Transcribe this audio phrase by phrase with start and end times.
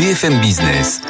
[0.00, 1.02] BFM Business.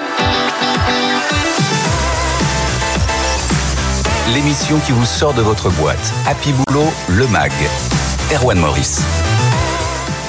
[4.34, 6.12] L'émission qui vous sort de votre boîte.
[6.26, 7.52] Happy Boulot, le MAG.
[8.34, 9.04] Erwan Maurice.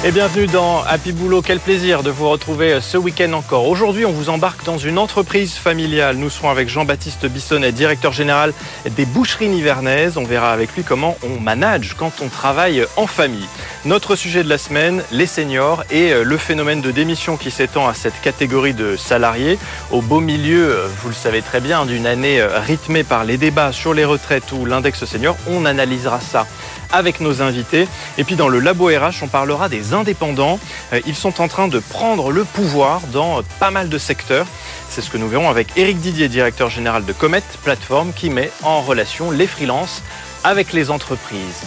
[0.04, 1.42] Et bienvenue dans Happy Boulot.
[1.42, 3.68] Quel plaisir de vous retrouver ce week-end encore.
[3.68, 6.16] Aujourd'hui, on vous embarque dans une entreprise familiale.
[6.16, 8.52] Nous serons avec Jean-Baptiste Bissonnet, directeur général
[8.96, 10.16] des boucheries nivernaises.
[10.16, 13.46] On verra avec lui comment on manage quand on travaille en famille.
[13.84, 17.94] Notre sujet de la semaine, les seniors et le phénomène de démission qui s'étend à
[17.94, 19.56] cette catégorie de salariés.
[19.92, 23.94] Au beau milieu, vous le savez très bien, d'une année rythmée par les débats sur
[23.94, 26.48] les retraites ou l'index senior, on analysera ça
[26.92, 27.88] avec nos invités.
[28.18, 30.58] Et puis dans le Labo RH, on parlera des indépendants.
[31.06, 34.46] Ils sont en train de prendre le pouvoir dans pas mal de secteurs.
[34.88, 38.50] C'est ce que nous verrons avec Éric Didier, directeur général de Comet, plateforme qui met
[38.62, 40.02] en relation les freelances
[40.44, 41.62] avec les entreprises.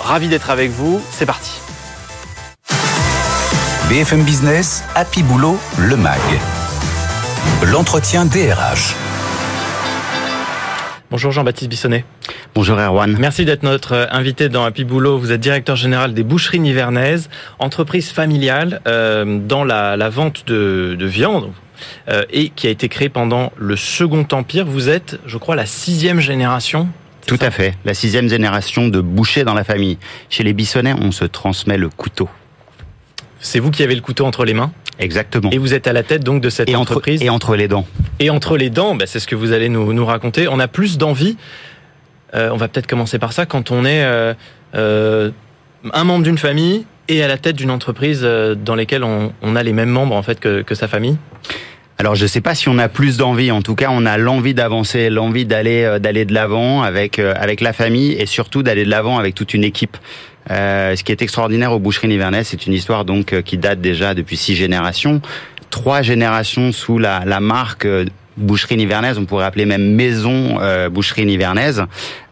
[0.00, 1.52] Ravi d'être avec vous, c'est parti.
[3.88, 6.20] BFM Business, Happy Boulot, le MAG.
[7.62, 9.07] L'entretien DRH.
[11.10, 12.04] Bonjour Jean-Baptiste Bissonnet.
[12.54, 13.16] Bonjour Erwan.
[13.18, 15.18] Merci d'être notre invité dans Happy Boulot.
[15.18, 20.94] Vous êtes directeur général des boucheries nivernaises, entreprise familiale euh, dans la, la, vente de,
[20.98, 21.50] de viande.
[22.08, 24.66] Euh, et qui a été créée pendant le Second Empire.
[24.66, 26.88] Vous êtes, je crois, la sixième génération
[27.26, 29.98] tout à fait, la sixième génération de bouchers dans la famille.
[30.30, 32.26] Chez les Bissonnets, on se transmet le couteau.
[33.40, 35.50] C'est vous qui avez le couteau entre les mains Exactement.
[35.50, 37.20] Et vous êtes à la tête donc de cette et entreprise.
[37.20, 37.86] Entre, et entre les dents.
[38.18, 40.48] Et entre les dents, bah, c'est ce que vous allez nous, nous raconter.
[40.48, 41.36] On a plus d'envie.
[42.34, 44.34] Euh, on va peut-être commencer par ça quand on est euh,
[44.74, 45.30] euh,
[45.92, 49.56] un membre d'une famille et à la tête d'une entreprise euh, dans laquelle on, on,
[49.56, 51.16] a les mêmes membres en fait que, que sa famille.
[52.00, 53.50] Alors je sais pas si on a plus d'envie.
[53.50, 57.72] En tout cas, on a l'envie d'avancer, l'envie d'aller d'aller de l'avant avec avec la
[57.72, 59.96] famille et surtout d'aller de l'avant avec toute une équipe.
[60.50, 64.14] Euh, ce qui est extraordinaire aux boucheries nivernaises, c'est une histoire donc qui date déjà
[64.14, 65.20] depuis six générations,
[65.70, 67.86] trois générations sous la, la marque
[68.38, 71.84] boucherie nivernaise, on pourrait appeler même maison euh, boucherie nivernaise.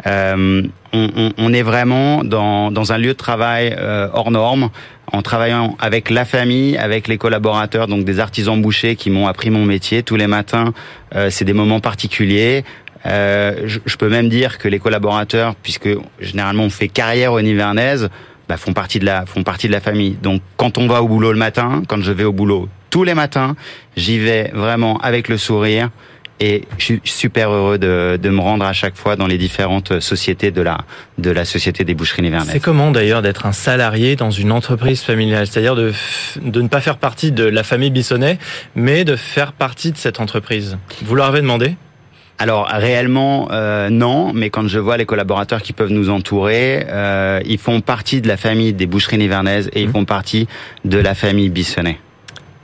[0.06, 0.62] Euh,
[0.92, 4.70] on, on, on, est vraiment dans, dans un lieu de travail euh, hors norme,
[5.12, 9.50] en travaillant avec la famille, avec les collaborateurs, donc des artisans bouchers qui m'ont appris
[9.50, 10.72] mon métier tous les matins.
[11.14, 12.64] Euh, c'est des moments particuliers.
[13.04, 15.88] Euh, je, je, peux même dire que les collaborateurs, puisque
[16.20, 18.08] généralement on fait carrière au Nivernaise,
[18.48, 20.16] bah, font partie de la font partie de la famille.
[20.22, 23.12] Donc quand on va au boulot le matin, quand je vais au boulot tous les
[23.12, 23.56] matins,
[23.94, 25.90] j'y vais vraiment avec le sourire
[26.40, 30.00] et je suis super heureux de, de, me rendre à chaque fois dans les différentes
[30.00, 30.78] sociétés de la
[31.18, 32.48] de la société des boucheries nivernaises.
[32.52, 35.92] C'est comment d'ailleurs d'être un salarié dans une entreprise familiale, c'est-à-dire de
[36.40, 38.38] de ne pas faire partie de la famille Bissonnet,
[38.74, 40.78] mais de faire partie de cette entreprise.
[41.04, 41.76] Vous leur avez demandé?
[42.38, 47.42] Alors réellement euh, non, mais quand je vois les collaborateurs qui peuvent nous entourer, euh,
[47.44, 49.92] ils font partie de la famille des boucheries nivernaises et ils mmh.
[49.92, 50.48] font partie
[50.86, 51.98] de la famille Bissonnet.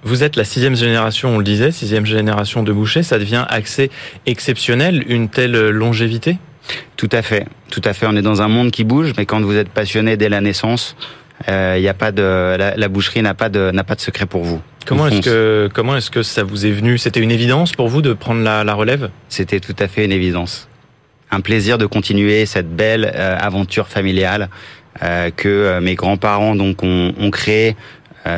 [0.04, 3.02] Vous êtes la sixième génération, on le disait, sixième génération de bouchers.
[3.02, 3.90] Ça devient accès
[4.26, 6.38] exceptionnel, une telle longévité?
[6.96, 8.06] Tout à fait, tout à fait.
[8.06, 10.96] On est dans un monde qui bouge, mais quand vous êtes passionné dès la naissance,
[11.48, 12.22] il euh, y a pas de
[12.56, 14.60] la, la boucherie n'a pas de n'a pas de secret pour vous.
[14.86, 16.98] Comment est-ce que comment est-ce que ça vous est venu?
[16.98, 19.10] C'était une évidence pour vous de prendre la, la relève?
[19.28, 20.68] C'était tout à fait une évidence.
[21.32, 24.50] Un plaisir de continuer cette belle euh, aventure familiale
[25.02, 27.74] euh, que mes grands-parents donc ont, ont créée euh,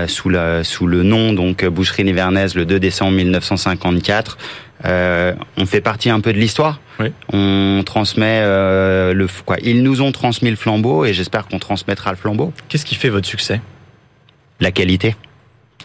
[0.06, 4.38] sous, le, sous le nom donc Boucherie Nivernaise le 2 décembre 1954.
[4.84, 6.80] Euh, on fait partie un peu de l'histoire.
[7.00, 7.12] Oui.
[7.32, 9.56] On transmet euh, le quoi.
[9.62, 12.52] Ils nous ont transmis le flambeau et j'espère qu'on transmettra le flambeau.
[12.68, 13.60] Qu'est-ce qui fait votre succès?
[14.60, 15.16] La qualité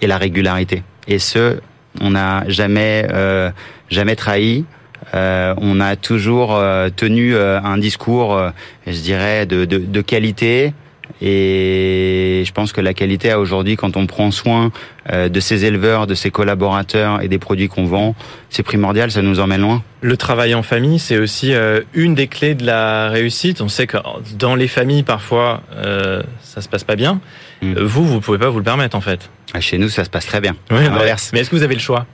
[0.01, 0.83] et la régularité.
[1.07, 1.59] Et ce,
[2.01, 3.51] on n'a jamais euh,
[3.89, 4.65] jamais trahi.
[5.13, 8.39] Euh, on a toujours euh, tenu euh, un discours,
[8.85, 10.73] je dirais, de, de, de qualité,
[11.21, 14.71] et je pense que la qualité a aujourd'hui, quand on prend soin
[15.11, 18.15] de ses éleveurs, de ses collaborateurs et des produits qu'on vend,
[18.49, 19.83] c'est primordial, ça nous emmène loin.
[20.01, 21.53] Le travail en famille, c'est aussi
[21.93, 23.61] une des clés de la réussite.
[23.61, 23.97] On sait que
[24.37, 27.19] dans les familles, parfois, euh, ça se passe pas bien.
[27.61, 27.73] Mmh.
[27.79, 29.29] Vous, vous pouvez pas vous le permettre, en fait.
[29.59, 30.55] Chez nous, ça se passe très bien.
[30.71, 31.01] Oui, bah,
[31.33, 32.05] mais est-ce que vous avez le choix?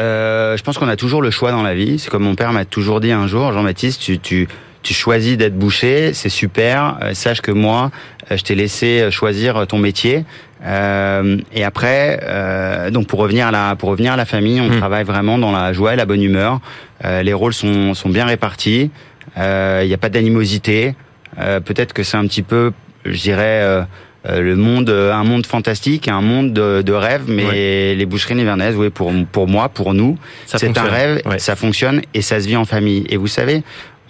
[0.00, 1.98] Euh, Je pense qu'on a toujours le choix dans la vie.
[1.98, 4.48] C'est comme mon père m'a toujours dit un jour, Jean-Baptiste, tu, tu
[4.84, 6.98] tu choisis d'être boucher, c'est super.
[7.02, 7.90] Euh, sache que moi,
[8.30, 10.24] euh, je t'ai laissé choisir ton métier.
[10.64, 14.68] Euh, et après, euh, donc pour revenir à la pour revenir à la famille, on
[14.68, 14.78] mmh.
[14.78, 16.60] travaille vraiment dans la joie et la bonne humeur.
[17.04, 18.90] Euh, les rôles sont sont bien répartis.
[19.36, 20.94] Il n'y a pas d'animosité.
[21.36, 22.72] Peut-être que c'est un petit peu,
[23.04, 23.84] je dirais.
[24.28, 27.94] le monde, un monde fantastique, un monde de, de rêve, mais ouais.
[27.96, 30.16] les boucheries nivernaises, oui, pour pour moi, pour nous,
[30.46, 31.40] c'est un rêve, ouais.
[31.40, 33.04] ça fonctionne et ça se vit en famille.
[33.08, 33.64] Et vous savez,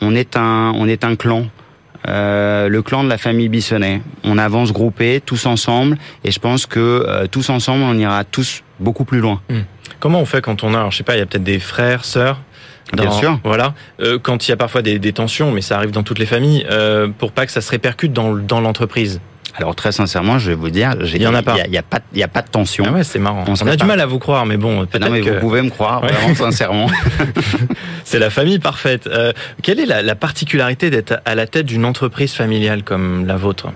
[0.04, 1.46] on est un, on est un clan.
[2.06, 4.02] Euh, le clan de la famille Bissonnet.
[4.24, 8.62] On avance groupés, tous ensemble, et je pense que euh, tous ensemble, on ira tous
[8.78, 9.40] beaucoup plus loin.
[9.48, 9.60] Mmh.
[10.00, 11.58] Comment on fait quand on a, alors, je sais pas, il y a peut-être des
[11.58, 12.40] frères, sœurs
[12.92, 13.40] Bien sûr.
[13.42, 13.74] Voilà.
[14.00, 16.26] Euh, quand il y a parfois des, des, tensions, mais ça arrive dans toutes les
[16.26, 16.66] familles,
[17.18, 19.20] pour pas que ça se répercute dans, dans l'entreprise.
[19.56, 21.56] Alors très sincèrement, je vais vous dire, il y en a pas.
[21.66, 22.84] Il y, a, pas, il y a pas de tension.
[22.86, 23.44] Ah ouais, c'est marrant.
[23.46, 25.30] On, a du mal à vous croire, mais bon, peut-être Non mais que...
[25.30, 26.10] vous pouvez me croire, ouais.
[26.10, 26.88] vraiment sincèrement.
[28.04, 29.06] c'est la famille parfaite.
[29.06, 33.36] Euh, quelle est la, la particularité d'être à la tête d'une entreprise familiale comme la
[33.36, 33.68] vôtre?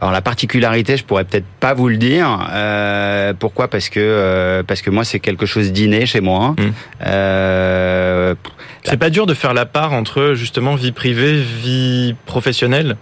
[0.00, 2.48] Alors la particularité, je pourrais peut-être pas vous le dire.
[2.52, 3.68] Euh, pourquoi?
[3.68, 6.56] Parce que euh, parce que moi c'est quelque chose d'inné chez moi.
[6.58, 6.62] Mmh.
[7.06, 8.34] Euh,
[8.82, 12.96] c'est pas dur de faire la part entre justement vie privée, vie professionnelle?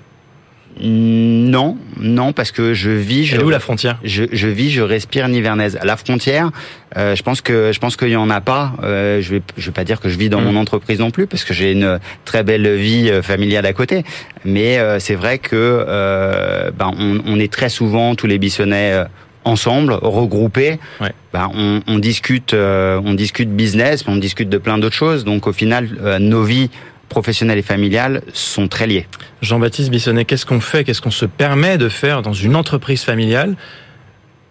[0.82, 3.24] Non, non, parce que je vis.
[3.26, 5.78] Je, Elle est où la frontière je, je vis, je respire Nivernaise.
[5.82, 6.50] La frontière,
[6.96, 8.72] euh, je pense que je pense qu'il y en a pas.
[8.82, 10.44] Euh, je vais je vais pas dire que je vis dans Mm.
[10.44, 14.04] mon entreprise non plus, parce que j'ai une très belle vie euh, familiale à côté.
[14.44, 18.92] Mais euh, c'est vrai que euh, ben on, on est très souvent tous les Bissonnais
[18.92, 19.04] euh,
[19.44, 20.78] ensemble, regroupés.
[21.00, 21.12] Ouais.
[21.32, 25.24] Ben on, on discute, euh, on discute business, on discute de plein d'autres choses.
[25.24, 26.70] Donc au final, euh, nos vies
[27.10, 29.06] professionnelles et familiales sont très liées.
[29.42, 33.56] Jean-Baptiste Bissonnet, qu'est-ce qu'on fait, qu'est-ce qu'on se permet de faire dans une entreprise familiale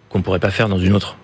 [0.08, 1.16] qu'on pourrait pas faire dans une autre?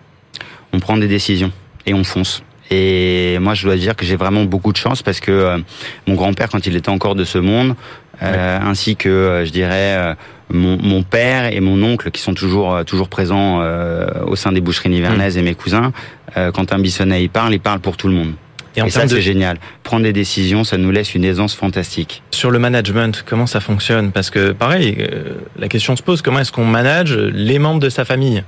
[0.72, 1.52] On prend des décisions
[1.84, 2.42] et on fonce.
[2.70, 5.58] Et moi, je dois dire que j'ai vraiment beaucoup de chance parce que euh,
[6.08, 7.76] mon grand-père, quand il était encore de ce monde,
[8.22, 10.16] euh, ainsi que, euh, je dirais,
[10.50, 13.62] mon, mon, père et mon oncle, qui sont toujours toujours présents
[14.26, 15.40] au sein des boucheries nivernaises, mmh.
[15.40, 15.92] et mes cousins,
[16.34, 18.32] quand un bissonnet il parle, il parle pour tout le monde.
[18.76, 19.08] Et, en et ça, de...
[19.08, 19.58] c'est génial.
[19.82, 22.22] Prendre des décisions, ça nous laisse une aisance fantastique.
[22.30, 24.12] Sur le management, comment ça fonctionne?
[24.12, 27.88] Parce que, pareil, euh, la question se pose, comment est-ce qu'on manage les membres de
[27.88, 28.42] sa famille?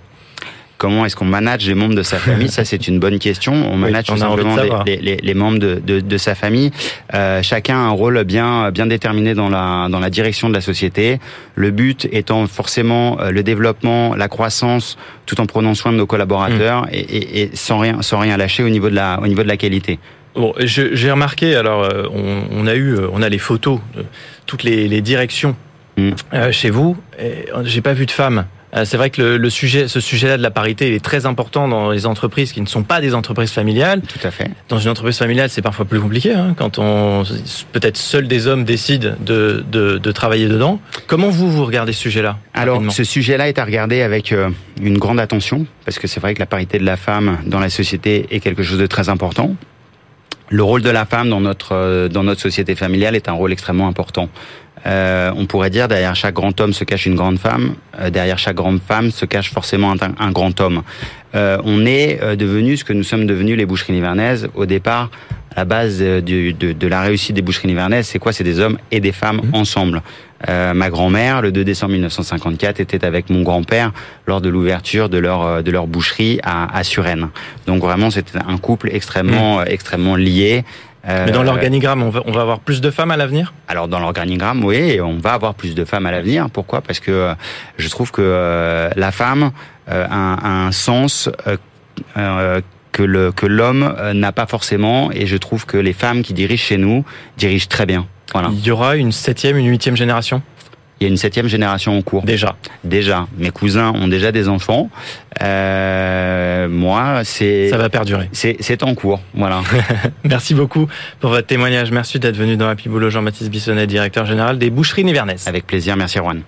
[0.76, 2.48] Comment est-ce qu'on manage les membres de sa famille?
[2.48, 3.52] Ça, c'est une bonne question.
[3.52, 6.70] On manage oui, tout simplement les, les, les, membres de, de, de sa famille.
[7.14, 10.60] Euh, chacun a un rôle bien, bien déterminé dans la, dans la direction de la
[10.60, 11.19] société.
[11.56, 16.06] Le but étant forcément euh, le développement, la croissance, tout en prenant soin de nos
[16.06, 16.90] collaborateurs mmh.
[16.92, 19.48] et, et, et, sans rien, sans rien lâcher au niveau de la, au niveau de
[19.48, 19.98] la qualité.
[20.38, 21.55] Bon, j'ai remarqué.
[21.56, 24.05] Alors, euh, on, on, a eu, on a les photos de
[24.46, 25.56] toutes les, les directions
[25.96, 26.12] mmh.
[26.52, 26.96] chez vous.
[27.64, 28.46] J'ai pas vu de femmes.
[28.75, 31.26] Euh, C'est vrai que le, le sujet, ce sujet-là de la parité, il est très
[31.26, 34.02] important dans les entreprises qui ne sont pas des entreprises familiales.
[34.02, 34.50] Tout à fait.
[34.69, 37.25] Dans une entreprise familiale, c'est parfois plus compliqué hein, quand on
[37.73, 40.81] peut-être seuls des hommes décident de, de, de, travailler dedans.
[41.06, 44.50] Comment vous vous regardez ce sujet-là Alors, ce sujet-là est à regarder avec euh,
[44.82, 47.70] une grande attention parce que c'est vrai que la parité de la femme dans la
[47.70, 49.55] société est quelque chose de très important.
[50.50, 53.52] Le rôle de la femme dans notre euh, dans notre société familiale est un rôle
[53.52, 54.28] extrêmement important.
[54.86, 58.38] Euh, on pourrait dire derrière chaque grand homme se cache une grande femme, euh, derrière
[58.38, 60.82] chaque grande femme se cache forcément un, un grand homme.
[61.34, 65.10] Euh, on est devenu ce que nous sommes devenus les boucheries nivernaises au départ.
[65.56, 68.32] La base de, de, de la réussite des boucheries nivernaises, c'est quoi?
[68.32, 69.54] C'est des hommes et des femmes mmh.
[69.54, 70.02] ensemble.
[70.48, 73.92] Euh, ma grand-mère, le 2 décembre 1954, était avec mon grand-père
[74.26, 77.30] lors de l'ouverture de leur de leur boucherie à, à Suresnes.
[77.66, 79.64] Donc vraiment, c'était un couple extrêmement mmh.
[79.66, 80.64] extrêmement lié.
[81.08, 83.54] Euh, Mais dans l'organigramme, on va, on va avoir plus de femmes à l'avenir?
[83.68, 86.50] Alors dans l'organigramme, oui, on va avoir plus de femmes à l'avenir.
[86.50, 86.80] Pourquoi?
[86.82, 87.34] Parce que euh,
[87.78, 89.52] je trouve que euh, la femme
[89.88, 91.30] euh, a, a, un sens
[92.16, 92.60] euh,
[92.98, 96.64] que le que l'homme n'a pas forcément, et je trouve que les femmes qui dirigent
[96.64, 97.04] chez nous
[97.36, 98.06] dirigent très bien.
[98.32, 98.50] Voilà.
[98.52, 100.42] Il y aura une septième, une huitième génération?
[101.00, 102.24] Il y a une septième génération en cours.
[102.24, 102.56] Déjà.
[102.82, 103.28] Déjà.
[103.38, 104.90] Mes cousins ont déjà des enfants.
[105.42, 107.68] Euh, moi, c'est.
[107.68, 108.28] Ça va perdurer.
[108.32, 109.20] C'est en cours.
[109.32, 109.60] Voilà.
[110.25, 110.88] Merci beaucoup
[111.20, 111.92] pour votre témoignage.
[111.92, 115.46] Merci d'être venu dans Happy Boulot, Jean-Baptiste Bissonnet, directeur général des Boucheries Nivernaises.
[115.46, 115.96] Avec plaisir.
[115.96, 116.42] Merci, Juan.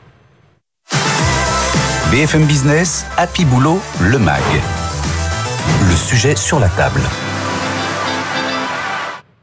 [2.10, 4.42] BFM Business, Happy Boulot, le MAG.
[6.00, 7.00] Sujet sur la table.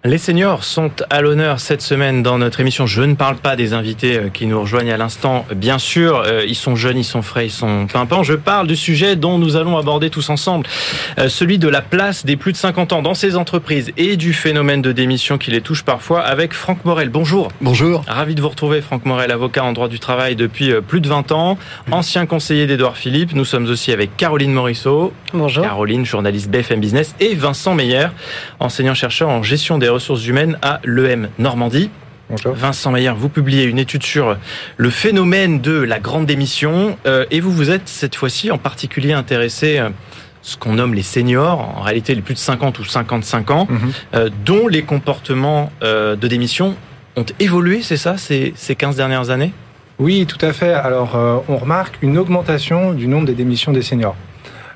[0.08, 2.88] Les seniors sont à l'honneur cette semaine dans notre émission.
[2.88, 5.46] Je ne parle pas des invités qui nous rejoignent à l'instant.
[5.54, 8.24] Bien sûr, ils sont jeunes, ils sont frais, ils sont pimpants.
[8.24, 10.66] Je parle du sujet dont nous allons aborder tous ensemble,
[11.28, 14.82] celui de la place des plus de 50 ans dans ces entreprises et du phénomène
[14.82, 17.10] de démission qui les touche parfois avec Franck Morel.
[17.10, 17.52] Bonjour.
[17.60, 18.06] Bonjour.
[18.08, 21.34] Ravi de vous retrouver, Franck Morel, avocat en droit du travail depuis plus de 20
[21.34, 21.58] ans,
[21.92, 23.34] ancien conseiller d'Edouard Philippe.
[23.34, 25.12] Nous sommes aussi avec Caroline Morisseau.
[25.34, 25.66] Bonjour.
[25.66, 28.08] Caroline, journaliste BFM Business et Vincent Meyer,
[28.62, 31.90] enseignant-chercheur en gestion des ressources humaines à l'EM Normandie.
[32.30, 32.54] Bonjour.
[32.54, 34.38] Vincent Meyer, vous publiez une étude sur
[34.78, 39.14] le phénomène de la grande démission euh, et vous vous êtes cette fois-ci en particulier
[39.14, 39.92] intéressé à
[40.44, 43.92] ce qu'on nomme les seniors, en réalité les plus de 50 ou 55 ans, Mhm.
[44.14, 46.76] euh, dont les comportements euh, de démission
[47.16, 49.52] ont évolué, c'est ça, ces, ces 15 dernières années?
[49.98, 50.74] Oui, tout à fait.
[50.74, 54.16] Alors, euh, on remarque une augmentation du nombre des démissions des seniors.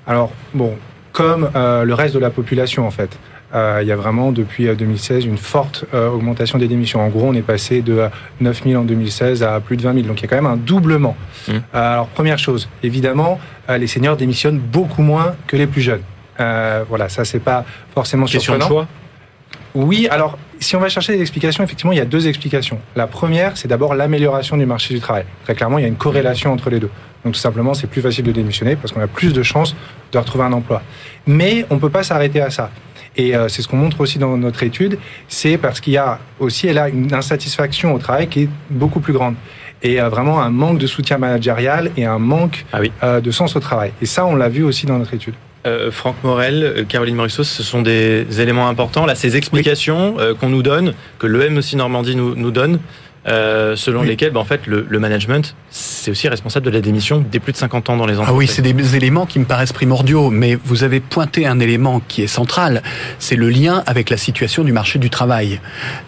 [0.08, 0.74] Alors, bon,
[1.12, 3.12] comme euh, le reste de la population, en fait.
[3.54, 7.02] Euh, il y a vraiment depuis 2016 une forte euh, augmentation des démissions.
[7.02, 8.08] En gros, on est passé de
[8.40, 10.08] 9 000 en 2016 à plus de 20 000.
[10.08, 11.18] Donc il y a quand même un doublement.
[11.48, 11.52] Mmh.
[11.52, 13.40] Euh, alors première chose, évidemment,
[13.70, 16.02] les seniors démissionnent beaucoup moins que les plus jeunes.
[16.40, 18.66] Euh, voilà, ça c'est pas forcément Question surprenant.
[18.66, 18.88] de choix?
[19.74, 22.80] Oui, alors si on va chercher des explications, effectivement, il y a deux explications.
[22.96, 25.26] La première, c'est d'abord l'amélioration du marché du travail.
[25.44, 26.90] Très clairement, il y a une corrélation entre les deux.
[27.24, 29.76] Donc tout simplement, c'est plus facile de démissionner parce qu'on a plus de chances
[30.12, 30.82] de retrouver un emploi.
[31.26, 32.70] Mais on ne peut pas s'arrêter à ça.
[33.18, 36.20] Et euh, c'est ce qu'on montre aussi dans notre étude, c'est parce qu'il y a
[36.40, 39.36] aussi là une insatisfaction au travail qui est beaucoup plus grande.
[39.84, 42.92] Et euh, vraiment un manque de soutien managérial et un manque Ah oui.
[43.04, 43.92] euh, de sens au travail.
[44.02, 45.34] Et ça, on l'a vu aussi dans notre étude.
[45.68, 49.06] Euh, Franck Morel, euh, Caroline Morisseau, ce sont des éléments importants.
[49.06, 52.80] Là, ces explications euh, qu'on nous donne, que l'EM aussi Normandie nous, nous donne,
[53.28, 54.08] euh, selon Oui.
[54.08, 57.52] lesquelles, bah, en fait, le, le management, c'est aussi responsable de la démission des plus
[57.54, 58.34] de 50 ans dans les entreprises.
[58.34, 62.02] Ah oui, c'est des éléments qui me paraissent primordiaux, mais vous avez pointé un élément
[62.08, 62.82] qui est central,
[63.20, 65.60] c'est le lien avec la situation du marché du travail.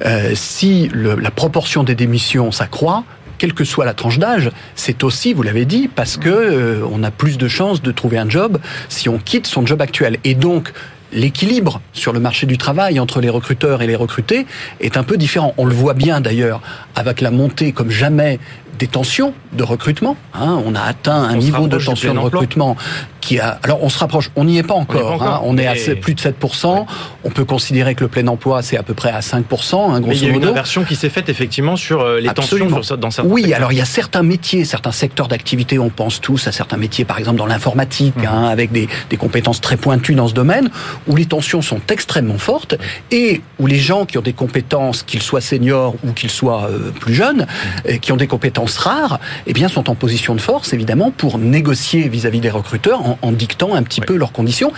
[0.05, 3.03] Euh, si le- la proportion des démissions s'accroît,
[3.37, 7.03] quelle que soit la tranche d'âge, c'est aussi, vous l'avez dit, parce que euh, on
[7.03, 8.57] a plus de chances de trouver un job
[8.89, 10.17] si on quitte son job actuel.
[10.23, 10.71] Et donc,
[11.13, 14.45] l'équilibre sur le marché du travail entre les recruteurs et les recrutés
[14.79, 15.53] est un peu différent.
[15.57, 16.61] On le voit bien d'ailleurs
[16.95, 18.39] avec la montée comme jamais
[18.79, 20.17] des tensions de recrutement.
[20.33, 20.61] hein.
[20.65, 22.75] on a atteint un On niveau de tension de recrutement
[23.23, 23.59] qui a.
[23.63, 24.29] Alors on se rapproche.
[24.35, 25.17] On n'y est pas encore.
[25.19, 25.41] On est hein.
[25.43, 26.85] On est à plus de 7%.
[27.23, 29.35] On peut considérer que le plein emploi c'est à peu près à 5%,
[29.75, 30.49] hein, Mais il grosso y a une modo.
[30.49, 32.69] inversion qui s'est faite effectivement sur euh, les Absolument.
[32.69, 33.57] tensions sur- dans certains Oui, secteurs.
[33.57, 37.05] alors il y a certains métiers, certains secteurs d'activité, on pense tous à certains métiers,
[37.05, 38.25] par exemple dans l'informatique, Mmh.
[38.27, 40.69] hein, avec des, des compétences très pointues dans ce domaine,
[41.07, 42.75] où les tensions sont extrêmement fortes
[43.11, 46.91] et où les gens qui ont des compétences, qu'ils soient seniors ou qu'ils soient euh,
[46.91, 47.89] plus jeunes, Mmh.
[47.89, 51.37] et qui ont des compétences rares, eh bien sont en position de force évidemment pour
[51.37, 54.07] négocier vis-à-vis des recruteurs en, en dictant un petit Oui.
[54.07, 54.71] peu leurs conditions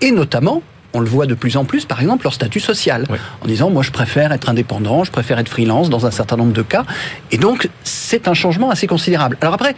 [0.00, 0.62] et notamment
[0.94, 3.04] on le voit de plus en plus, par exemple, leur statut social.
[3.10, 3.18] Oui.
[3.42, 6.54] En disant, moi, je préfère être indépendant, je préfère être freelance dans un certain nombre
[6.54, 6.84] de cas.
[7.30, 9.36] Et donc, c'est un changement assez considérable.
[9.42, 9.76] Alors après,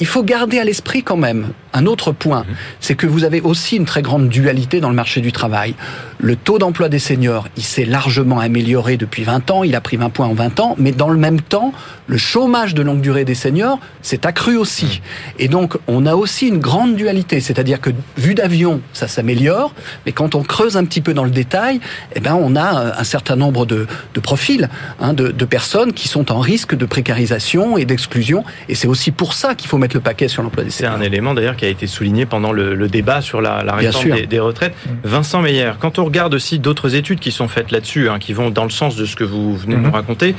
[0.00, 2.44] il faut garder à l'esprit quand même un autre point,
[2.80, 5.74] c'est que vous avez aussi une très grande dualité dans le marché du travail.
[6.18, 9.96] Le taux d'emploi des seniors, il s'est largement amélioré depuis 20 ans, il a pris
[9.96, 11.72] 20 points en 20 ans, mais dans le même temps,
[12.08, 15.00] le chômage de longue durée des seniors s'est accru aussi.
[15.38, 19.72] Et donc, on a aussi une grande dualité, c'est-à-dire que vu d'avion, ça s'améliore,
[20.06, 21.80] mais quand on creuse un petit peu dans le détail,
[22.16, 24.68] eh ben, on a euh, un certain nombre de, de profils,
[25.00, 29.12] hein, de, de personnes qui sont en risque de précarisation et d'exclusion, et c'est aussi
[29.12, 30.96] pour ça qu'il faut mettre le paquet sur l'emploi des C'est seniors.
[30.98, 34.10] un élément d'ailleurs qui a été souligné pendant le, le débat sur la, la réforme
[34.10, 34.74] des, des retraites.
[35.04, 38.50] Vincent Meyer, quand on regarde aussi d'autres études qui sont faites là-dessus, hein, qui vont
[38.50, 40.34] dans le sens de ce que vous venez de nous raconter,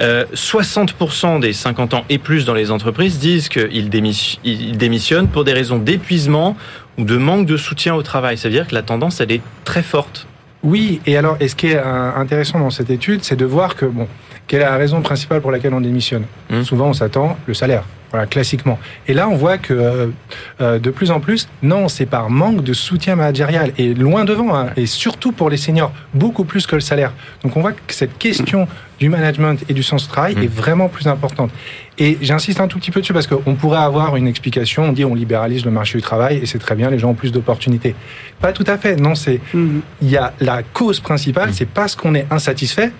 [0.00, 5.28] euh, 60% des 50 ans et plus dans les entreprises disent qu'ils démis- ils démissionnent
[5.28, 6.56] pour des raisons d'épuisement
[6.98, 8.38] ou de manque de soutien au travail.
[8.38, 10.26] Ça veut dire que la tendance, elle est très forte.
[10.62, 13.76] Oui, et alors, et ce qui est euh, intéressant dans cette étude, c'est de voir
[13.76, 14.08] que, bon,
[14.46, 16.62] quelle est la raison principale pour laquelle on démissionne Hmm.
[16.62, 18.78] Souvent, on s'attend le salaire, voilà, classiquement.
[19.08, 20.06] Et là, on voit que euh,
[20.60, 24.54] euh, de plus en plus, non, c'est par manque de soutien managérial, et loin devant,
[24.56, 27.12] hein, et surtout pour les seniors, beaucoup plus que le salaire.
[27.42, 28.68] Donc, on voit que cette question
[29.00, 30.42] du management et du sens du travail Hmm.
[30.44, 31.50] est vraiment plus importante.
[31.98, 35.04] Et j'insiste un tout petit peu dessus parce qu'on pourrait avoir une explication, on dit
[35.04, 37.96] on libéralise le marché du travail et c'est très bien, les gens ont plus d'opportunités.
[38.40, 42.14] Pas tout à fait, non, c'est il y a la cause principale, c'est parce qu'on
[42.14, 42.92] est insatisfait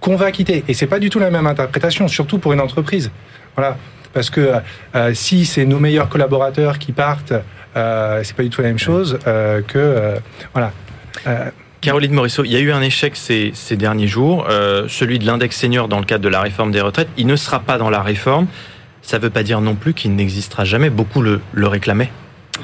[0.00, 0.64] qu'on va quitter.
[0.68, 3.10] Et c'est pas du tout la même interprétation, surtout pour une entreprise.
[3.56, 3.76] Voilà,
[4.12, 4.54] parce que
[4.94, 7.34] euh, si c'est nos meilleurs collaborateurs qui partent,
[7.76, 10.16] euh, c'est pas du tout la même chose euh, que euh,
[10.52, 10.72] voilà.
[11.80, 14.48] Caroline Morisseau, il y a eu un échec ces, derniers jours,
[14.88, 17.08] celui de l'index senior dans le cadre de la réforme des retraites.
[17.16, 18.48] Il ne sera pas dans la réforme.
[19.02, 20.90] Ça ne veut pas dire non plus qu'il n'existera jamais.
[20.90, 22.10] Beaucoup le réclamaient.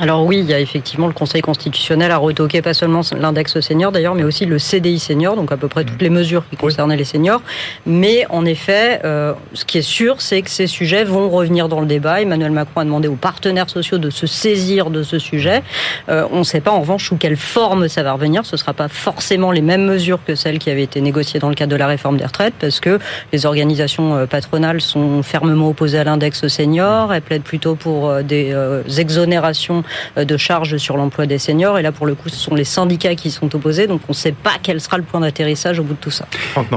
[0.00, 3.92] Alors oui, il y a effectivement le Conseil constitutionnel a retoqué pas seulement l'index senior
[3.92, 6.96] d'ailleurs, mais aussi le CDI senior, donc à peu près toutes les mesures qui concernaient
[6.96, 7.42] les seniors.
[7.86, 11.80] Mais en effet, euh, ce qui est sûr, c'est que ces sujets vont revenir dans
[11.80, 12.20] le débat.
[12.20, 15.62] Emmanuel Macron a demandé aux partenaires sociaux de se saisir de ce sujet.
[16.08, 18.44] Euh, on ne sait pas en revanche sous quelle forme ça va revenir.
[18.44, 21.48] Ce ne sera pas forcément les mêmes mesures que celles qui avaient été négociées dans
[21.48, 22.98] le cadre de la réforme des retraites, parce que
[23.32, 27.14] les organisations euh, patronales sont fermement opposées à l'index senior.
[27.14, 28.54] Elles plaident plutôt pour euh, des
[28.98, 29.83] exonérations
[30.16, 31.78] de charges sur l'emploi des seniors.
[31.78, 33.86] Et là, pour le coup, ce sont les syndicats qui sont opposés.
[33.86, 36.26] Donc, on ne sait pas quel sera le point d'atterrissage au bout de tout ça.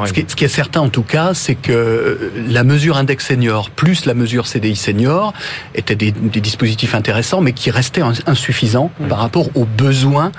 [0.07, 3.25] Ce qui, est, ce qui est certain en tout cas, c'est que la mesure index
[3.27, 5.33] senior plus la mesure CDI senior
[5.75, 10.31] étaient des, des dispositifs intéressants, mais qui restaient ins- insuffisants par rapport aux besoins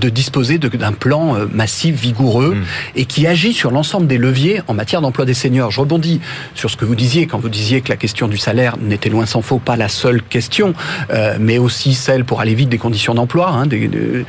[0.00, 2.56] de disposer d'un plan euh, massif, vigoureux,
[2.94, 5.70] et qui agit sur l'ensemble des leviers en matière d'emploi des seniors.
[5.70, 6.20] Je rebondis
[6.54, 9.26] sur ce que vous disiez quand vous disiez que la question du salaire n'était loin
[9.26, 10.74] s'en faut pas la seule question,
[11.10, 14.24] euh, mais aussi celle pour aller vite des conditions d'emploi, hein, des, des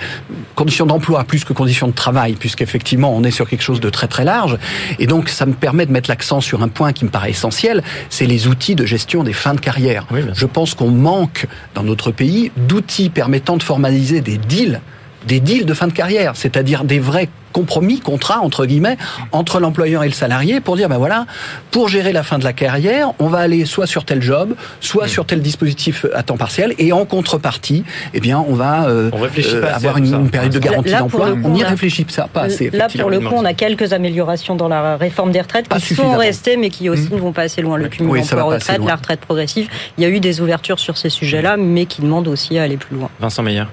[0.56, 4.08] conditions d'emploi plus que conditions de travail, puisqu'effectivement on est sur quelque chose de très
[4.08, 4.58] très large.
[5.00, 7.84] Et donc ça me permet de mettre l'accent sur un point qui me paraît essentiel,
[8.10, 10.06] c'est les outils de gestion des fins de carrière.
[10.12, 10.22] Oui.
[10.34, 14.82] Je pense qu'on manque dans notre pays d'outils permettant de formaliser des deals
[15.28, 18.98] des deals de fin de carrière, c'est-à-dire des vrais compromis, contrats entre guillemets,
[19.32, 21.26] entre l'employeur et le salarié pour dire ben voilà,
[21.72, 25.06] pour gérer la fin de la carrière, on va aller soit sur tel job, soit
[25.06, 25.10] mmh.
[25.10, 29.74] sur tel dispositif à temps partiel, et en contrepartie, eh bien on va euh, euh,
[29.74, 31.30] avoir une, période de garantie d'emploi.
[31.44, 32.70] On n'y réfléchit pas assez.
[32.70, 36.16] Là pour le coup, on a quelques améliorations dans la réforme des retraites qui sont
[36.16, 37.16] restées, mais qui aussi mmh.
[37.16, 37.78] ne vont pas assez loin.
[37.78, 39.68] Le cumul emploi-retraite, la retraite progressive,
[39.98, 42.78] il y a eu des ouvertures sur ces sujets-là, mais qui demandent aussi à aller
[42.78, 43.10] plus loin.
[43.20, 43.64] Vincent Meyer.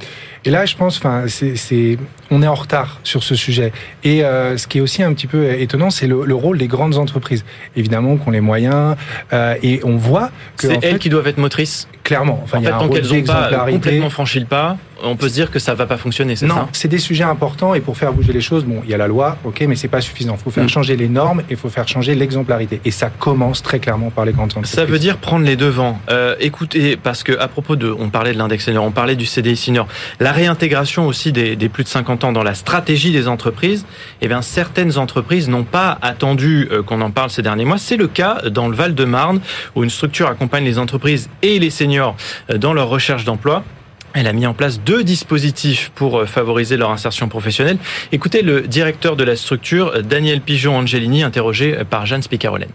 [0.44, 1.98] Et là, je pense, enfin, c'est,
[2.30, 3.72] on est en retard sur ce sujet.
[4.02, 6.96] Et euh, ce qui est aussi un petit peu étonnant, c'est le, rôle des grandes
[6.96, 7.44] entreprises.
[7.76, 8.96] Évidemment, qu'on les moyens,
[9.32, 11.88] euh, et on voit que c'est elles qui doivent être motrices.
[12.02, 12.40] Clairement.
[12.44, 15.50] Enfin, en fait, tant qu'elles n'ont pas complètement franchi le pas, on peut se dire
[15.50, 18.12] que ça va pas fonctionner, c'est ça Non, c'est des sujets importants et pour faire
[18.12, 20.36] bouger les choses, bon, il y a la loi, ok, mais c'est pas suffisant.
[20.38, 20.68] Il faut faire mm.
[20.68, 22.80] changer les normes et il faut faire changer l'exemplarité.
[22.84, 24.72] Et ça commence très clairement par les grandes entreprises.
[24.72, 25.98] Ça veut dire prendre les devants.
[26.10, 29.26] Euh, écoutez, parce que à propos de, on parlait de l'index senior, on parlait du
[29.26, 29.86] CDI senior,
[30.20, 33.84] la réintégration aussi des, plus de 50 ans dans la stratégie des entreprises.
[34.20, 37.78] Eh bien, certaines entreprises n'ont pas attendu euh, qu'on en parle ces derniers mois.
[37.78, 39.40] C'est le cas dans le Val-de-Marne
[39.74, 42.14] où une structure accompagne les entreprises et les seniors
[42.50, 43.64] euh, dans leur recherche d'emploi.
[44.12, 47.78] Elle a mis en place deux dispositifs pour euh, favoriser leur insertion professionnelle.
[48.12, 52.70] Écoutez le directeur de la structure, Daniel Pigeon-Angelini, interrogé par Jeanne Spicarolène.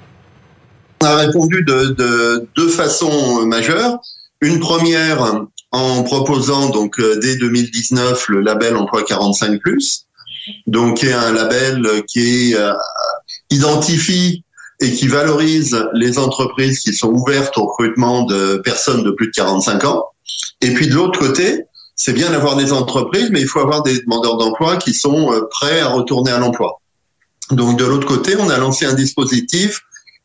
[1.02, 4.00] On a répondu de, deux façons majeures.
[4.42, 9.60] Une première en proposant donc euh, dès 2019 le label emploi 45
[10.68, 12.74] donc qui est un label qui euh,
[13.50, 14.44] identifie
[14.80, 19.32] et qui valorise les entreprises qui sont ouvertes au recrutement de personnes de plus de
[19.34, 20.06] 45 ans.
[20.62, 24.00] Et puis de l'autre côté, c'est bien d'avoir des entreprises, mais il faut avoir des
[24.00, 26.80] demandeurs d'emploi qui sont euh, prêts à retourner à l'emploi.
[27.52, 29.82] Donc de l'autre côté, on a lancé un dispositif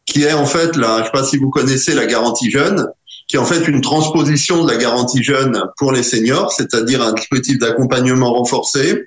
[0.06, 2.86] qui est en fait, là, je ne sais pas si vous connaissez la garantie jeune,
[3.26, 7.12] qui est en fait une transposition de la garantie jeune pour les seniors, c'est-à-dire un
[7.12, 9.06] dispositif d'accompagnement renforcé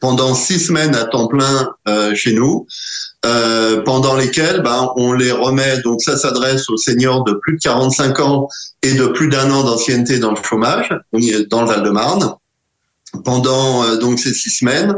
[0.00, 2.66] pendant six semaines à temps plein euh, chez nous,
[3.24, 7.60] euh, pendant lesquelles ben, on les remet, donc ça s'adresse aux seniors de plus de
[7.60, 8.48] 45 ans
[8.82, 10.90] et de plus d'un an d'ancienneté dans le chômage,
[11.50, 12.34] dans le Val-de-Marne.
[13.24, 14.94] Pendant euh, donc ces six semaines,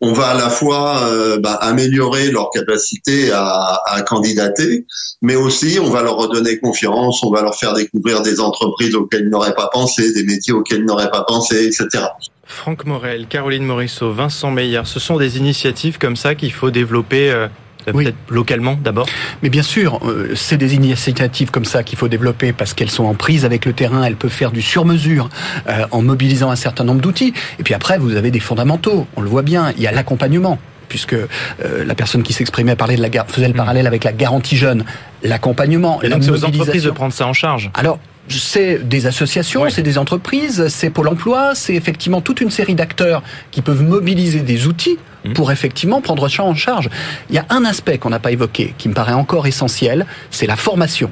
[0.00, 4.84] on va à la fois euh, ben, améliorer leur capacité à, à, candidater,
[5.22, 9.24] mais aussi on va leur redonner confiance, on va leur faire découvrir des entreprises auxquelles
[9.24, 12.04] ils n'auraient pas pensé, des métiers auxquels ils n'auraient pas pensé, etc.
[12.44, 17.48] Franck Morel, Caroline Morisseau, Vincent Meyer, ce sont des initiatives comme ça qu'il faut développer
[17.88, 19.06] euh, peut-être localement d'abord
[19.42, 23.04] Mais bien sûr, euh, c'est des initiatives comme ça qu'il faut développer parce qu'elles sont
[23.04, 25.28] en prise avec le terrain, elles peuvent faire du sur-mesure
[25.68, 27.32] euh, en mobilisant un certain nombre d'outils.
[27.58, 30.58] Et puis après, vous avez des fondamentaux, on le voit bien, il y a l'accompagnement
[30.88, 31.16] puisque
[31.58, 33.56] la personne qui s'exprimait parlait de la faisait le mmh.
[33.56, 34.84] parallèle avec la garantie jeune,
[35.24, 36.00] l'accompagnement.
[36.02, 37.72] Et donc c'est aux entreprises de prendre ça en charge.
[37.74, 42.74] Alors c'est des associations, c'est des entreprises, c'est Pôle emploi, c'est effectivement toute une série
[42.74, 45.32] d'acteurs qui peuvent mobiliser des outils mmh.
[45.34, 46.90] pour effectivement prendre ça en charge.
[47.30, 50.46] Il y a un aspect qu'on n'a pas évoqué, qui me paraît encore essentiel, c'est
[50.46, 51.10] la formation.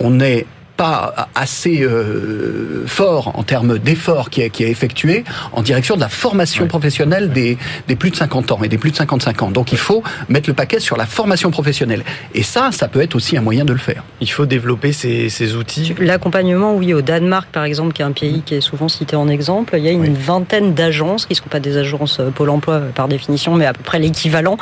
[0.00, 5.94] On est pas assez euh, fort en termes d'efforts qui, qui est effectué en direction
[5.94, 7.58] de la formation professionnelle des,
[7.88, 9.50] des plus de 50 ans et des plus de 55 ans.
[9.50, 12.02] Donc il faut mettre le paquet sur la formation professionnelle.
[12.34, 14.02] Et ça, ça peut être aussi un moyen de le faire.
[14.20, 15.94] Il faut développer ces, ces outils.
[15.98, 19.28] L'accompagnement, oui, au Danemark par exemple, qui est un pays qui est souvent cité en
[19.28, 22.50] exemple, il y a une vingtaine d'agences, qui ne sont pas des agences euh, Pôle
[22.50, 24.56] emploi euh, par définition, mais à peu près l'équivalent,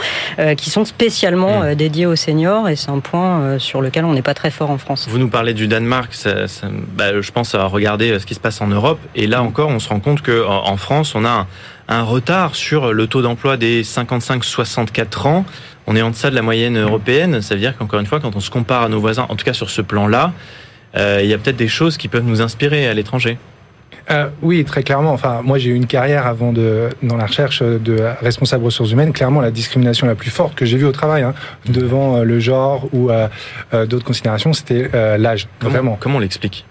[0.57, 1.75] qui sont spécialement mmh.
[1.75, 2.69] dédiées aux seniors.
[2.69, 5.07] Et c'est un point sur lequel on n'est pas très fort en France.
[5.09, 6.02] Vous nous parlez du Danemark
[6.95, 8.99] bah, je pense à regarder ce qui se passe en Europe.
[9.15, 11.47] Et là encore, on se rend compte qu'en en France, on a
[11.89, 15.45] un, retard sur le taux d'emploi des 55-64 ans.
[15.87, 17.43] On est en deçà de la moyenne européenne.
[17.43, 19.45] Ça veut dire qu'encore une fois, quand on se compare à nos voisins, en tout
[19.45, 20.33] cas sur ce plan-là,
[20.97, 23.39] euh, il y a peut-être des choses qui peuvent nous inspirer à l'étranger.
[24.11, 25.13] Euh, oui, très clairement.
[25.13, 29.13] Enfin, moi, j'ai eu une carrière avant de dans la recherche de responsable ressources humaines.
[29.13, 31.35] Clairement, la discrimination la plus forte que j'ai vue au travail, hein,
[31.67, 33.29] devant euh, le genre ou euh,
[33.87, 35.49] d'autres considérations, c'était l'âge.
[35.61, 35.97] Vraiment.
[35.99, 36.65] Comment on l'explique?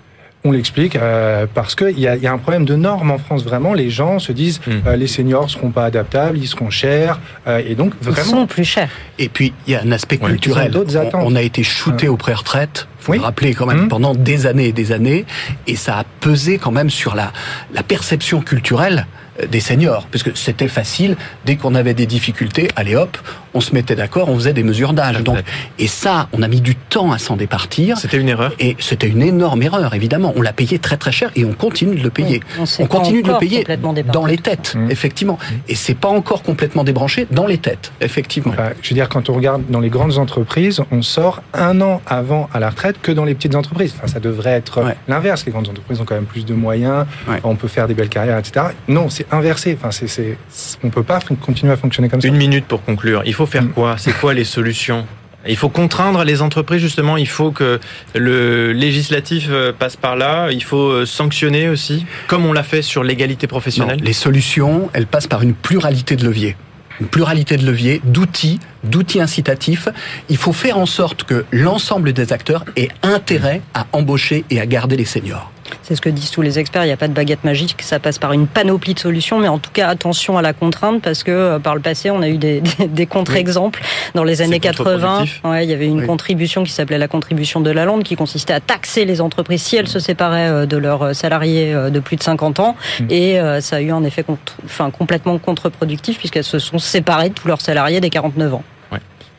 [0.43, 3.43] On l'explique euh, parce qu'il y a, y a un problème de normes en France.
[3.43, 4.88] Vraiment, les gens se disent hmm.
[4.88, 8.27] euh, les seniors seront pas adaptables, ils seront chers, euh, et donc vraiment.
[8.27, 8.89] Ils sont plus chers.
[9.19, 10.75] Et puis il y a un aspect culturel.
[11.13, 12.88] On, on, a été shooté au pré-retraite.
[12.99, 13.88] Faut le rappeler quand même hmm.
[13.88, 15.25] pendant des années et des années,
[15.67, 17.32] et ça a pesé quand même sur la
[17.73, 19.06] la perception culturelle
[19.49, 23.17] des seniors, puisque c'était facile, dès qu'on avait des difficultés, allez hop,
[23.53, 25.21] on se mettait d'accord, on faisait des mesures d'âge.
[25.23, 25.37] Donc,
[25.79, 27.97] et ça, on a mis du temps à s'en départir.
[27.97, 28.53] C'était une erreur.
[28.59, 30.33] Et c'était une énorme erreur, évidemment.
[30.35, 32.41] On l'a payé très très cher et on continue de le payer.
[32.57, 33.65] Oui, on on continue de le payer
[34.13, 34.91] dans les têtes, Mmh.
[34.91, 35.37] effectivement.
[35.67, 38.53] Et c'est pas encore complètement débranché dans les têtes, effectivement.
[38.53, 42.01] Enfin, je veux dire, quand on regarde dans les grandes entreprises, on sort un an
[42.07, 43.93] avant à la retraite que dans les petites entreprises.
[43.97, 44.95] Enfin, ça devrait être Ouais.
[45.07, 45.45] l'inverse.
[45.45, 47.39] Les grandes entreprises ont quand même plus de moyens, Ouais.
[47.43, 48.67] on peut faire des belles carrières, etc.
[48.87, 49.77] Non, c'est inversé.
[49.79, 50.37] Enfin, c'est, c'est,
[50.83, 52.27] on peut pas continuer à fonctionner comme ça.
[52.27, 53.21] Une minute pour conclure.
[53.25, 53.95] Il faut faire quoi?
[53.97, 55.06] C'est quoi les solutions?
[55.47, 57.17] Il faut contraindre les entreprises justement.
[57.17, 57.80] Il faut que
[58.13, 60.51] le législatif euh, passe par là.
[60.51, 63.99] Il faut euh, sanctionner aussi, comme on l'a fait sur l'égalité Non, professionnelle.
[64.04, 66.56] les solutions, elles passent par une pluralité de leviers.
[66.99, 69.88] Une pluralité de leviers, d'outils, d'outils incitatifs.
[70.30, 74.67] Il faut faire en sorte que l'ensemble des acteurs aient intérêt à embaucher et à
[74.67, 75.51] garder les seniors.
[75.84, 76.84] C'est ce que disent tous les experts.
[76.84, 77.75] Il n'y a pas de baguette magique.
[77.81, 79.39] Ça passe par une panoplie de solutions.
[79.39, 82.21] Mais en tout cas, attention à la contrainte parce que euh, par le passé, on
[82.21, 83.81] a eu des, des, des contre-exemples.
[84.15, 85.41] Dans les années 80, contre-productif.
[85.43, 86.05] ouais, il y avait une Oui.
[86.07, 89.75] contribution qui s'appelait la contribution de la lande qui consistait à taxer les entreprises si
[89.75, 92.75] elles se séparaient euh, de leurs euh, salariés de plus de 50 ans.
[92.99, 93.05] Mm.
[93.10, 97.34] Et ça a eu un effet contre, enfin, complètement contre-productif puisqu'elles se sont séparées de
[97.34, 98.63] tous leurs salariés dès 49 ans.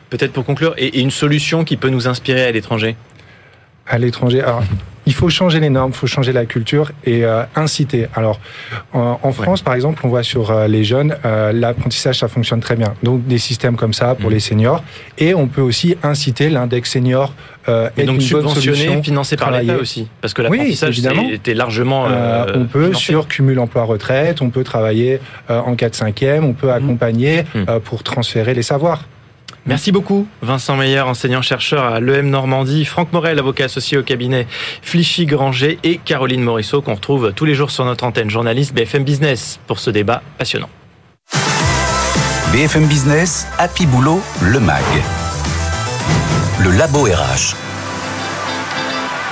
[0.09, 2.95] Peut-être pour conclure, et une solution qui peut nous inspirer à l'étranger?
[3.87, 4.41] À l'étranger.
[4.41, 4.63] Alors,
[5.05, 8.07] il faut changer les normes, il faut changer la culture et euh, inciter.
[8.15, 8.39] Alors,
[8.93, 12.61] en, en France, par exemple, on voit sur euh, les jeunes, euh, l'apprentissage, ça fonctionne
[12.61, 12.93] très bien.
[13.03, 14.33] Donc, des systèmes comme ça pour Mhm.
[14.35, 14.83] les seniors.
[15.17, 17.33] Et on peut aussi inciter l'index senior.
[17.69, 20.07] Euh, Et donc subventionné, financé par l'État aussi.
[20.21, 22.05] Parce que Oui, l'apprentissage c'est- était largement.
[22.07, 23.05] Euh, euh, on peut financé.
[23.05, 25.19] sur cumul emploi-retraite, on peut travailler
[25.49, 27.65] euh, en 4-5e, on peut accompagner Mhm.
[27.69, 29.05] euh, pour transférer les savoirs.
[29.65, 34.45] Merci beaucoup, Vincent Meyer, enseignant-chercheur à l'EM Normandie, Franck Morel, avocat associé au cabinet
[34.81, 39.05] Flichy Granger et Caroline Morisseau, qu'on retrouve tous les jours sur notre antenne, journaliste BFM
[39.05, 40.69] Business, pour ce débat passionnant.
[42.51, 44.83] BFM Business, Happy Boulot, le MAG.
[46.61, 47.62] Le Labo RH.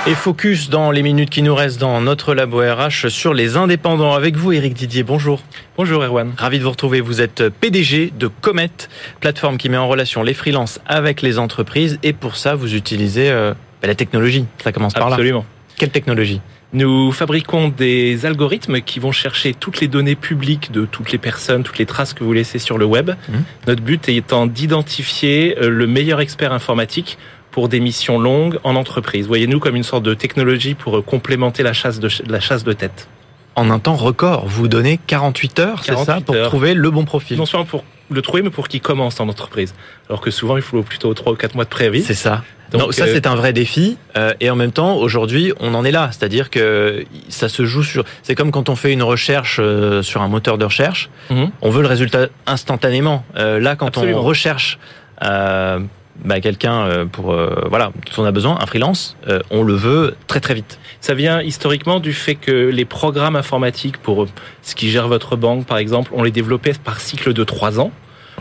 [0.04, 4.14] Et focus dans les minutes qui nous restent dans notre labo RH sur les indépendants.
[4.14, 5.40] Avec vous, Éric Didier, bonjour.
[5.76, 6.32] Bonjour Erwan.
[6.36, 7.00] Ravi de vous retrouver.
[7.00, 8.72] Vous êtes PDG de Comet,
[9.20, 12.00] plateforme qui met en relation les freelances avec les entreprises.
[12.02, 14.44] Et pour ça, vous utilisez euh, bah, la technologie.
[14.64, 15.14] Ça commence par là.
[15.14, 15.46] Absolument.
[15.76, 16.40] Quelle technologie?
[16.72, 21.62] Nous fabriquons des algorithmes qui vont chercher toutes les données publiques de toutes les personnes,
[21.62, 23.10] toutes les traces que vous laissez sur le web.
[23.28, 23.44] Mhm.
[23.68, 27.18] Notre but étant d'identifier euh, le meilleur expert informatique
[27.52, 29.26] pour des missions longues en entreprise.
[29.28, 32.72] Voyez-nous comme une sorte de technologie pour euh, complémenter la chasse de, la chasse de
[32.72, 33.06] tête.
[33.54, 36.48] En un temps record, vous donnez 48 heures, c'est ça, 48 pour heures.
[36.48, 37.36] trouver le bon profil.
[37.38, 39.74] Non seulement pour le trouver, mais pour qu'il commence en entreprise.
[40.08, 42.02] Alors que souvent, il faut plutôt 3 ou 4 mois de préavis.
[42.02, 42.42] C'est ça.
[42.72, 45.74] Donc, non, ça euh, c'est un vrai défi euh, et en même temps aujourd'hui on
[45.74, 48.02] en est là, c'est-à-dire que ça se joue sur.
[48.22, 51.50] C'est comme quand on fait une recherche euh, sur un moteur de recherche, Mhm.
[51.60, 53.26] on veut le résultat instantanément.
[53.36, 54.20] Là, quand Absolument.
[54.20, 54.78] on recherche
[56.24, 59.74] bah, quelqu'un euh, pour euh, voilà dont on a besoin, un freelance, euh, on le
[59.74, 60.78] veut très très vite.
[61.00, 64.26] Ça vient historiquement du fait que les programmes informatiques pour
[64.62, 67.90] ce qui gère votre banque, par exemple, on les développait par cycle de trois ans.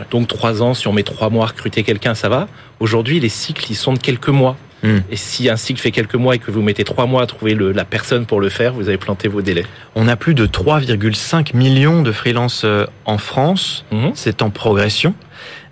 [0.09, 2.47] Donc trois ans, si on met trois mois à recruter quelqu'un, ça va.
[2.79, 4.57] Aujourd'hui, les cycles, ils sont de quelques mois.
[4.83, 4.99] Hmm.
[5.11, 7.53] Et si un cycle fait quelques mois et que vous mettez trois mois à trouver
[7.53, 9.65] le- la personne pour le faire, vous avez planté vos délais.
[9.93, 13.85] On a plus de 3,5 millions de freelances euh, en France.
[13.91, 14.11] Mhm.
[14.15, 15.13] C'est en progression.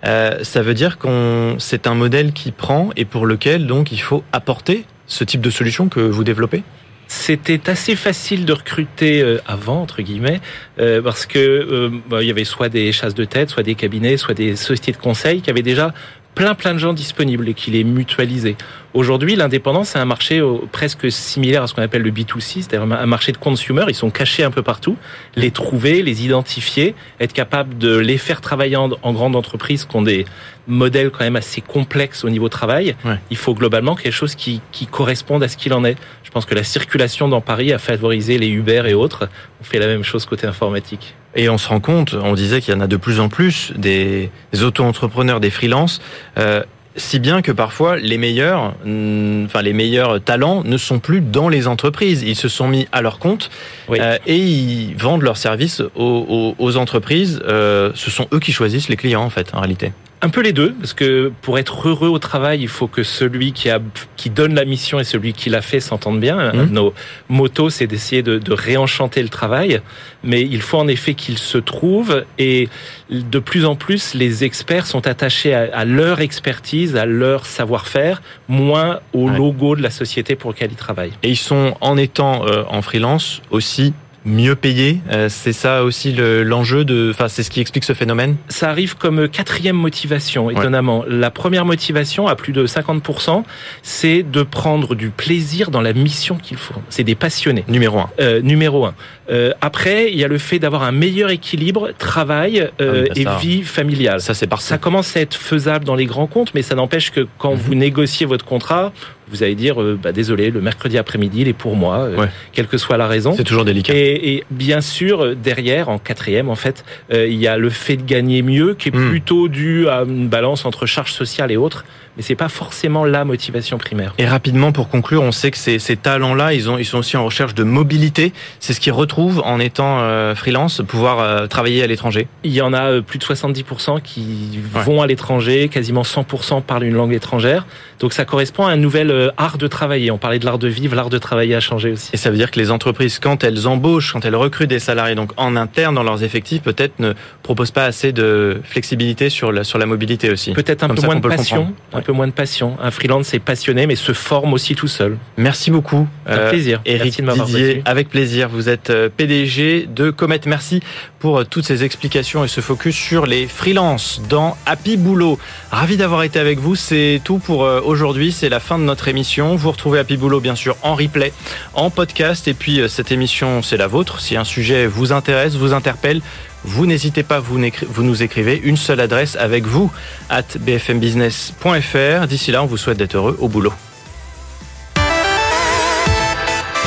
[0.04, 4.00] Euh, ça veut dire qu'on c'est un modèle qui prend et pour lequel donc il
[4.00, 6.62] faut apporter ce type de solution que vous développez?
[7.08, 10.40] C'était assez facile de recruter euh, avant, entre guillemets,
[10.78, 13.74] euh, parce que euh, bah, il y avait soit des chasses de tête, soit des
[13.74, 15.92] cabinets, soit des sociétés de conseil qui avaient déjà
[16.36, 18.54] plein plein de gens disponibles et qui les mutualisaient.
[18.92, 22.82] Aujourd'hui, l'indépendance, c'est un marché euh, presque similaire à ce qu'on appelle le B2C, c'est-à-dire
[22.82, 23.84] un marché de consumer.
[23.88, 24.96] Ils sont cachés un peu partout.
[25.36, 30.02] Les trouver, les identifier, être capable de les faire travailler en, grande entreprise qui ont
[30.02, 30.24] des
[30.66, 32.96] modèles quand même assez complexes au niveau travail.
[33.04, 33.18] Ouais.
[33.30, 35.96] Il faut globalement quelque chose qui, qui corresponde à ce qu'il en est.
[36.24, 39.28] Je pense que la circulation dans Paris a favorisé les Uber et autres.
[39.60, 41.14] On fait la même chose côté informatique.
[41.36, 43.72] Et on se rend compte, on disait qu'il y en a de plus en plus
[43.76, 46.00] des, des auto-entrepreneurs, des freelances,
[46.38, 46.64] euh,
[46.96, 51.48] si bien que parfois les meilleurs, mm, enfin les meilleurs talents ne sont plus dans
[51.48, 52.22] les entreprises.
[52.26, 53.50] Ils se sont mis à leur compte
[53.88, 53.98] Oui.
[54.00, 57.40] euh, et ils vendent leurs services aux, aux- aux entreprises.
[57.46, 59.92] Euh, ce sont eux qui choisissent les clients en fait, en réalité.
[60.22, 63.52] Un peu les deux, parce que pour être heureux au travail, il faut que celui
[63.52, 63.80] qui a
[64.18, 66.52] qui donne la mission et celui qui l'a fait s'entendent bien.
[66.52, 66.72] Mhm.
[66.72, 66.92] Nos
[67.30, 69.80] motos, c'est d'essayer de, de réenchanter le travail,
[70.22, 72.68] mais il faut en effet qu'il se trouve et
[73.10, 78.20] de plus en plus, les experts sont attachés à, à leur expertise, à leur savoir-faire,
[78.46, 79.36] moins au Ouais.
[79.38, 81.12] logo de la société pour lequel ils travaillent.
[81.22, 85.00] Et ils sont, en étant euh, en freelance, aussi mieux payés.
[85.10, 88.36] Euh, c'est ça aussi l'enjeu de, enfin, c'est ce qui explique ce phénomène?
[88.48, 91.04] Ça arrive comme quatrième motivation, étonnamment.
[91.06, 93.44] La première motivation, à plus de 50%,
[93.82, 96.82] c'est de prendre du plaisir dans la mission qu'ils font.
[96.88, 97.64] C'est des passionnés.
[97.68, 98.10] Numéro un.
[98.20, 98.94] Euh, numéro un.
[99.30, 103.24] Euh, après, il y a le fait d'avoir un meilleur équilibre travail euh, ah et
[103.40, 104.20] vie familiale.
[104.20, 104.66] Ça, c'est parfait.
[104.66, 107.58] Ça commence à être faisable dans les grands comptes, mais ça n'empêche que quand mhm.
[107.58, 108.92] vous négociez votre contrat,
[109.30, 112.66] vous allez dire euh, bah, désolé, le mercredi après-midi, il est pour moi, euh, quelle
[112.66, 113.34] que soit la raison.
[113.36, 113.94] C'est toujours délicat.
[113.94, 117.96] Et, et, bien sûr, derrière, en quatrième, en fait, euh, il y a le fait
[117.96, 119.10] de gagner mieux, qui est hmm.
[119.10, 121.84] plutôt dû à une balance entre charges sociales et autres
[122.16, 124.14] mais c'est pas forcément la motivation primaire.
[124.18, 127.16] Et rapidement, pour conclure, on sait que ces, ces talents-là, ils, ont, ils sont aussi
[127.16, 128.32] en recherche de mobilité.
[128.58, 132.28] C'est ce qu'ils retrouvent en étant euh, freelance, pouvoir euh, travailler à l'étranger.
[132.44, 136.84] Il y en a euh, plus de 70% qui vont à l'étranger, quasiment 100% parlent
[136.84, 137.66] une langue étrangère.
[138.00, 140.10] Donc ça correspond à un nouvel art de travailler.
[140.10, 142.10] On parlait de l'art de vivre, l'art de travailler a changé aussi.
[142.12, 145.14] Et ça veut dire que les entreprises, quand elles embauchent, quand elles recrutent des salariés,
[145.14, 149.64] donc en interne dans leurs effectifs, peut-être ne proposent pas assez de flexibilité sur la,
[149.64, 150.52] sur la mobilité aussi.
[150.52, 152.76] Peut-être un peu moins de passion, un peu moins de passion.
[152.80, 155.18] Un freelance est passionné, mais se forme aussi tout seul.
[155.36, 156.06] Merci beaucoup.
[156.26, 156.78] Avec plaisir.
[156.78, 158.48] Euh, Eric Didier, avec plaisir.
[158.48, 160.40] Vous êtes euh, PDG de Comet.
[160.46, 160.80] Merci
[161.18, 165.38] pour euh, toutes ces explications et ce focus sur les freelances dans Happy Boulot.
[165.70, 166.76] Ravi d'avoir été avec vous.
[166.76, 168.32] C'est tout pour aujourd'hui.
[168.32, 169.56] C'est la fin de notre émission.
[169.56, 171.32] Vous retrouvez Happy Boulot, bien sûr, en replay,
[171.74, 172.48] en podcast.
[172.48, 174.20] Et puis, cette émission, c'est la vôtre.
[174.20, 176.20] Si un sujet vous intéresse, vous interpelle,
[176.64, 179.90] vous n'hésitez pas, vous, nous écrivez une seule adresse avec vous,
[180.28, 182.26] at bfmbusiness.fr.
[182.26, 183.72] D'ici là, on vous souhaite d'être heureux au boulot.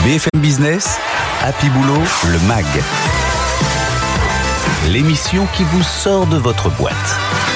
[0.04, 1.00] BFM Business,
[1.42, 2.66] Happy Boulot, le MAG.
[4.90, 7.53] L'émission qui vous sort de votre boîte.